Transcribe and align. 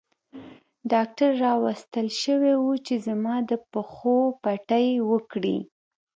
ډاکټر 0.91 1.29
راوستل 1.45 2.07
شوی 2.21 2.53
وو 2.63 2.73
چې 2.85 2.93
زما 3.07 3.35
د 3.49 3.51
پښو 3.71 4.17
پټۍ 4.43 4.87
وکړي. 5.11 5.57